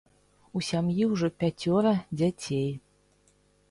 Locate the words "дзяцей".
2.19-2.69